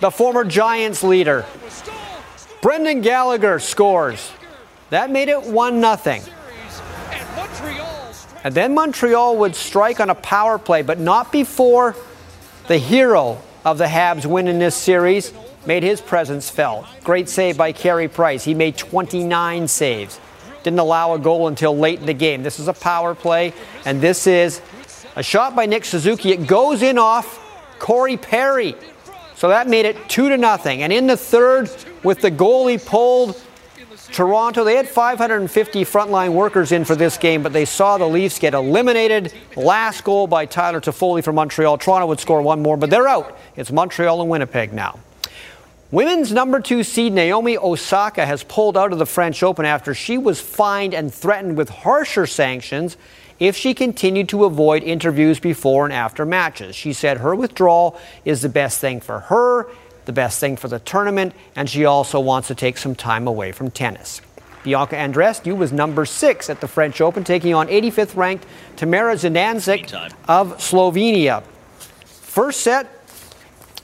[0.00, 1.46] the former Giants leader
[2.62, 4.32] Brendan Gallagher scores.
[4.90, 6.20] That made it 1 0.
[8.44, 11.96] And then Montreal would strike on a power play, but not before
[12.68, 15.32] the hero of the Habs winning this series
[15.66, 16.86] made his presence felt.
[17.02, 18.44] Great save by Carey Price.
[18.44, 20.20] He made 29 saves.
[20.62, 22.44] Didn't allow a goal until late in the game.
[22.44, 23.52] This is a power play,
[23.84, 24.60] and this is
[25.16, 26.30] a shot by Nick Suzuki.
[26.30, 27.40] It goes in off
[27.80, 28.76] Corey Perry.
[29.42, 30.84] So that made it two to nothing.
[30.84, 31.68] And in the third,
[32.04, 33.42] with the goalie pulled,
[34.12, 38.38] Toronto, they had 550 frontline workers in for this game, but they saw the Leafs
[38.38, 39.32] get eliminated.
[39.56, 41.76] Last goal by Tyler Toffoli from Montreal.
[41.76, 43.36] Toronto would score one more, but they're out.
[43.56, 45.00] It's Montreal and Winnipeg now.
[45.90, 50.18] Women's number two seed Naomi Osaka has pulled out of the French Open after she
[50.18, 52.96] was fined and threatened with harsher sanctions
[53.42, 56.76] if she continued to avoid interviews before and after matches.
[56.76, 59.66] She said her withdrawal is the best thing for her,
[60.04, 63.50] the best thing for the tournament, and she also wants to take some time away
[63.50, 64.20] from tennis.
[64.62, 69.92] Bianca Andreescu was number six at the French Open, taking on 85th ranked Tamara Zidansek
[70.28, 71.42] of Slovenia.
[72.04, 72.86] First set,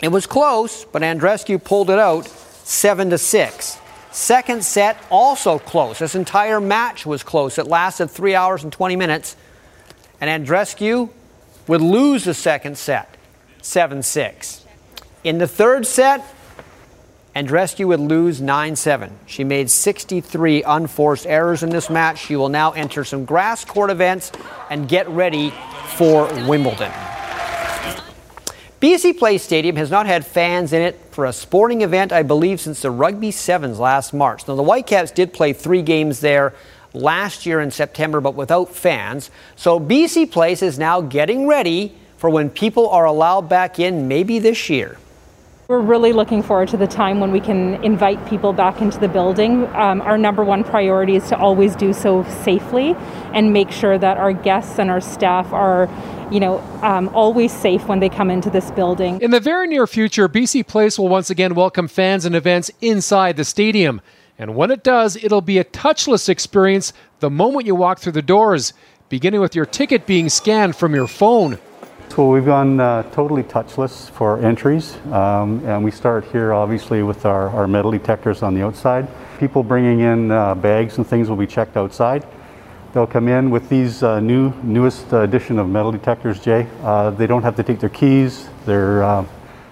[0.01, 3.77] it was close, but Andreescu pulled it out seven to six.
[4.13, 5.99] Second set, also close.
[5.99, 7.59] This entire match was close.
[7.59, 9.35] It lasted three hours and 20 minutes
[10.21, 11.11] and Andreescu
[11.67, 13.17] would lose the second set,
[13.63, 14.65] 7 6.
[15.25, 16.25] In the third set,
[17.37, 19.17] Andreescu would lose 9 7.
[19.27, 22.19] She made 63 unforced errors in this match.
[22.19, 24.33] She will now enter some grass court events
[24.71, 25.53] and get ready
[25.97, 26.91] for Wimbledon.
[28.81, 32.61] BC Place Stadium has not had fans in it for a sporting event, I believe,
[32.61, 34.47] since the Rugby Sevens last March.
[34.47, 36.55] Now, the Whitecaps did play three games there
[36.93, 39.31] last year in September, but without fans.
[39.57, 44.39] So BC Place is now getting ready for when people are allowed back in, maybe
[44.39, 44.99] this year.
[45.69, 49.07] We're really looking forward to the time when we can invite people back into the
[49.07, 49.67] building.
[49.77, 52.97] Um, our number one priority is to always do so safely
[53.35, 55.87] and make sure that our guests and our staff are,
[56.31, 59.21] you know, um, always safe when they come into this building.
[59.21, 63.37] In the very near future, BC Place will once again welcome fans and events inside
[63.37, 64.01] the stadium.
[64.41, 68.23] And when it does, it'll be a touchless experience the moment you walk through the
[68.23, 68.73] doors,
[69.09, 71.59] beginning with your ticket being scanned from your phone.
[72.11, 77.27] So we've gone uh, totally touchless for entries, um, and we start here obviously with
[77.27, 79.09] our, our, metal detectors on the outside.
[79.39, 82.25] People bringing in uh, bags and things will be checked outside.
[82.93, 86.67] They'll come in with these uh, new newest edition of metal detectors, Jay.
[86.83, 89.25] Uh, they don't have to take their keys, their uh,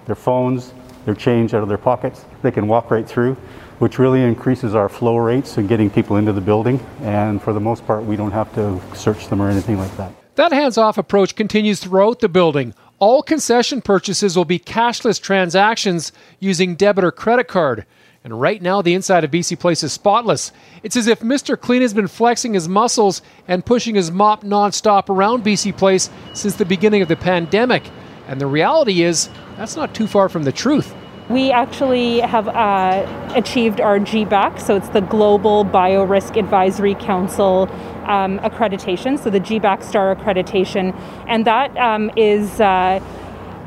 [0.04, 0.72] their phones,
[1.04, 2.24] their change out of their pockets.
[2.42, 3.36] They can walk right through,
[3.78, 6.84] which really increases our flow rates and getting people into the building.
[7.02, 10.12] And for the most part, we don't have to search them or anything like that.
[10.36, 12.74] That hands off approach continues throughout the building.
[12.98, 17.86] All concession purchases will be cashless transactions using debit or credit card.
[18.24, 20.50] And right now, the inside of BC Place is spotless.
[20.82, 21.58] It's as if Mr.
[21.58, 26.56] Clean has been flexing his muscles and pushing his mop nonstop around BC Place since
[26.56, 27.84] the beginning of the pandemic.
[28.26, 30.92] And the reality is, that's not too far from the truth.
[31.28, 37.68] We actually have uh, achieved our GBAC, so it's the Global Biorisk Advisory Council
[38.04, 40.94] um, accreditation, so the GBAC Star accreditation,
[41.26, 42.60] and that um, is.
[42.60, 43.00] Uh,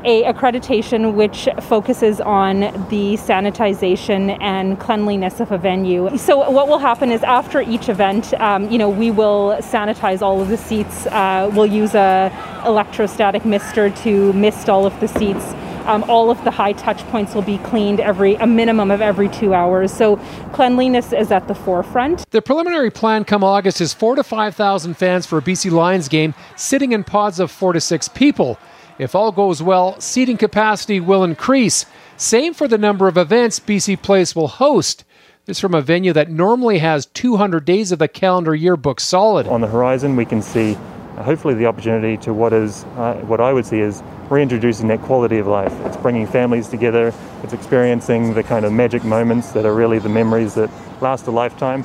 [0.02, 6.16] a accreditation which focuses on the sanitization and cleanliness of a venue.
[6.16, 10.40] So what will happen is after each event, um, you know, we will sanitize all
[10.40, 11.06] of the seats.
[11.08, 12.32] Uh, we'll use a
[12.64, 15.54] electrostatic mister to mist all of the seats.
[15.90, 19.28] Um, all of the high touch points will be cleaned every a minimum of every
[19.28, 19.92] two hours.
[19.92, 20.18] So
[20.52, 22.30] cleanliness is at the forefront.
[22.30, 26.06] The preliminary plan come August is four to five thousand fans for a BC Lions
[26.06, 28.56] game, sitting in pods of four to six people.
[29.00, 31.86] If all goes well, seating capacity will increase.
[32.16, 35.02] Same for the number of events BC Place will host.
[35.46, 39.48] This from a venue that normally has 200 days of the calendar year booked solid.
[39.48, 40.76] On the horizon, we can see
[41.22, 45.38] hopefully the opportunity to what is uh, what I would see is reintroducing that quality
[45.38, 45.72] of life.
[45.86, 47.12] It's bringing families together.
[47.42, 51.30] It's experiencing the kind of magic moments that are really the memories that last a
[51.30, 51.84] lifetime,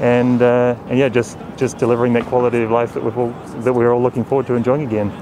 [0.00, 3.30] and uh, and yeah, just just delivering that quality of life that we're all,
[3.62, 5.12] that we're all looking forward to enjoying again.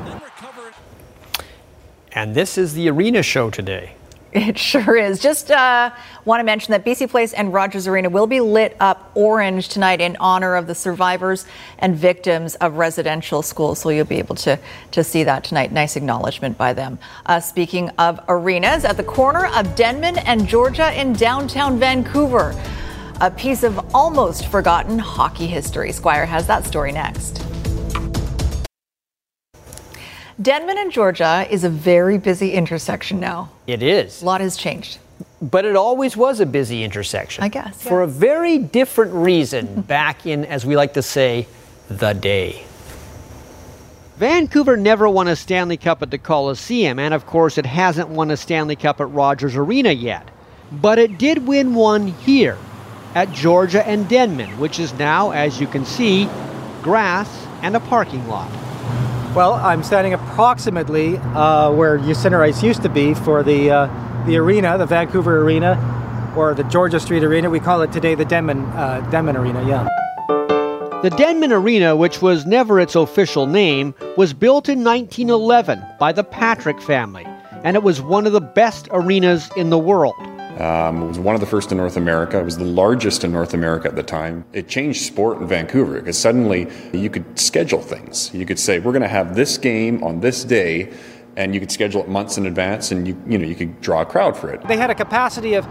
[2.12, 3.97] And this is the arena show today.
[4.30, 5.20] It sure is.
[5.20, 5.90] Just uh,
[6.26, 10.02] want to mention that BC Place and Rogers Arena will be lit up orange tonight
[10.02, 11.46] in honor of the survivors
[11.78, 13.78] and victims of residential schools.
[13.78, 14.58] So you'll be able to,
[14.90, 15.72] to see that tonight.
[15.72, 16.98] Nice acknowledgement by them.
[17.24, 22.54] Uh, speaking of arenas, at the corner of Denman and Georgia in downtown Vancouver,
[23.22, 25.90] a piece of almost forgotten hockey history.
[25.90, 27.42] Squire has that story next.
[30.40, 33.50] Denman and Georgia is a very busy intersection now.
[33.66, 34.22] It is.
[34.22, 34.98] A lot has changed.
[35.42, 37.42] But it always was a busy intersection.
[37.42, 37.82] I guess.
[37.82, 38.08] For yes.
[38.08, 41.48] a very different reason back in, as we like to say,
[41.88, 42.62] the day.
[44.18, 48.30] Vancouver never won a Stanley Cup at the Coliseum, and of course, it hasn't won
[48.30, 50.28] a Stanley Cup at Rogers Arena yet.
[50.70, 52.58] But it did win one here
[53.16, 56.28] at Georgia and Denman, which is now, as you can see,
[56.82, 57.28] grass
[57.62, 58.50] and a parking lot.
[59.34, 64.78] Well, I'm standing approximately uh, where Ice used to be for the uh, the arena,
[64.78, 67.50] the Vancouver Arena, or the Georgia Street Arena.
[67.50, 69.66] We call it today the Denman uh, Denman Arena.
[69.68, 69.86] Yeah.
[71.02, 76.24] The Denman Arena, which was never its official name, was built in 1911 by the
[76.24, 77.24] Patrick family,
[77.62, 80.16] and it was one of the best arenas in the world.
[80.58, 82.38] Um, it was one of the first in North America.
[82.38, 84.44] It was the largest in North America at the time.
[84.52, 88.34] It changed sport in Vancouver because suddenly you could schedule things.
[88.34, 90.92] You could say, we're going to have this game on this day,
[91.36, 94.02] and you could schedule it months in advance, and you, you, know, you could draw
[94.02, 94.66] a crowd for it.
[94.66, 95.64] They had a capacity of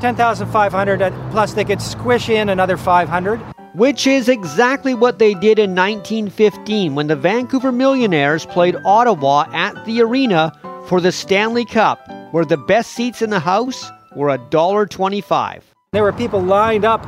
[0.00, 3.40] 10,500, plus they could squish in another 500.
[3.74, 9.84] Which is exactly what they did in 1915 when the Vancouver Millionaires played Ottawa at
[9.86, 10.52] the arena
[10.86, 15.62] for the Stanley Cup, where the best seats in the house were $1.25.
[15.92, 17.02] There were people lined up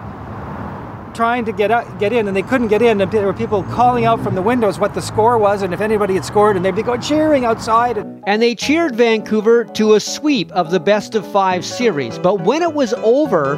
[1.14, 3.00] trying to get out, get in, and they couldn't get in.
[3.00, 5.80] And there were people calling out from the windows what the score was, and if
[5.80, 7.98] anybody had scored, and they'd be going cheering outside.
[8.26, 12.18] And they cheered Vancouver to a sweep of the best of five series.
[12.18, 13.56] But when it was over,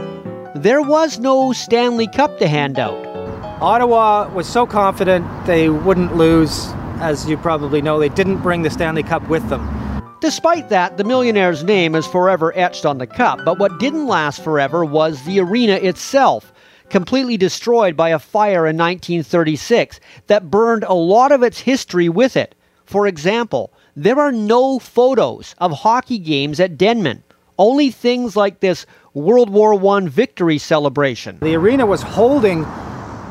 [0.54, 3.04] there was no Stanley Cup to hand out.
[3.60, 6.66] Ottawa was so confident they wouldn't lose,
[7.00, 9.85] as you probably know, they didn't bring the Stanley Cup with them.
[10.20, 14.42] Despite that, the Millionaire's name is forever etched on the cup, but what didn't last
[14.42, 16.52] forever was the arena itself,
[16.88, 22.34] completely destroyed by a fire in 1936 that burned a lot of its history with
[22.36, 22.54] it.
[22.86, 27.22] For example, there are no photos of hockey games at Denman,
[27.58, 31.38] only things like this World War I victory celebration.
[31.42, 32.62] The arena was holding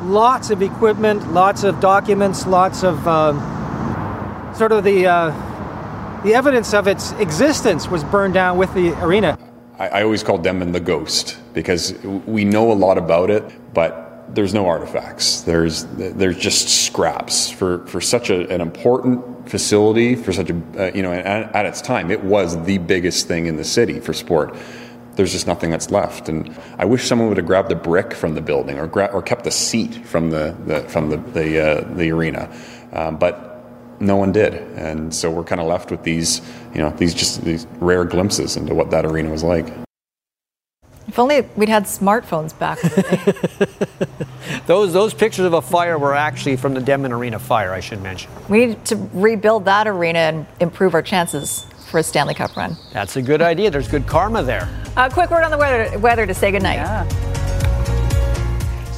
[0.04, 5.55] lots of equipment, lots of documents, lots of uh, sort of the uh,
[6.26, 9.38] the evidence of its existence was burned down with the arena.
[9.78, 14.34] I, I always call Denman the ghost because we know a lot about it, but
[14.34, 15.42] there's no artifacts.
[15.42, 20.92] There's there's just scraps for for such a, an important facility for such a uh,
[20.96, 24.14] you know at, at its time it was the biggest thing in the city for
[24.14, 24.56] sport.
[25.16, 28.34] There's just nothing that's left, and I wish someone would have grabbed a brick from
[28.34, 31.94] the building or gra- or kept a seat from the, the from the the, uh,
[31.96, 32.52] the arena,
[32.94, 33.55] um, but
[34.06, 36.42] no one did, and so we're kind of left with these
[36.74, 39.68] you know these just these rare glimpses into what that arena was like.
[41.08, 43.68] If only we'd had smartphones back in.
[44.68, 48.02] Those those pictures of a fire were actually from the Denman Arena fire, I should
[48.02, 48.32] mention.
[48.50, 52.76] we need to rebuild that arena and improve our chances for a Stanley Cup run.
[52.92, 53.70] That's a good idea.
[53.70, 54.68] There's good karma there.
[54.98, 56.80] A quick word on the weather, weather to say goodnight.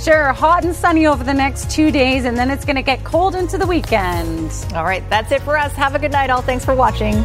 [0.07, 3.03] Sure, hot and sunny over the next two days, and then it's going to get
[3.03, 4.53] cold into the weekend.
[4.73, 5.73] All right, that's it for us.
[5.73, 6.41] Have a good night, all.
[6.41, 7.15] Thanks for watching.